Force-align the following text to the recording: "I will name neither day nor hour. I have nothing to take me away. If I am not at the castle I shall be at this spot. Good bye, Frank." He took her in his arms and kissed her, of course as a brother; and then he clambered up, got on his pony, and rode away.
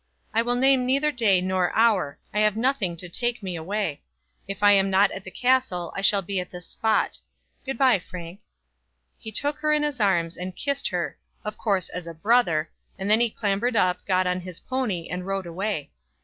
"I 0.33 0.41
will 0.41 0.55
name 0.55 0.87
neither 0.87 1.11
day 1.11 1.41
nor 1.41 1.71
hour. 1.75 2.17
I 2.33 2.39
have 2.39 2.57
nothing 2.57 2.97
to 2.97 3.07
take 3.07 3.43
me 3.43 3.55
away. 3.55 4.01
If 4.47 4.63
I 4.63 4.71
am 4.71 4.89
not 4.89 5.11
at 5.11 5.23
the 5.23 5.29
castle 5.29 5.93
I 5.95 6.01
shall 6.01 6.23
be 6.23 6.39
at 6.39 6.49
this 6.49 6.65
spot. 6.65 7.19
Good 7.67 7.77
bye, 7.77 7.99
Frank." 7.99 8.39
He 9.19 9.31
took 9.31 9.59
her 9.59 9.71
in 9.71 9.83
his 9.83 9.99
arms 9.99 10.37
and 10.37 10.55
kissed 10.55 10.87
her, 10.87 11.19
of 11.45 11.55
course 11.55 11.87
as 11.89 12.07
a 12.07 12.15
brother; 12.15 12.71
and 12.97 13.11
then 13.11 13.19
he 13.19 13.29
clambered 13.29 13.75
up, 13.75 14.03
got 14.07 14.25
on 14.25 14.39
his 14.39 14.59
pony, 14.59 15.07
and 15.07 15.27
rode 15.27 15.45
away. 15.45 15.91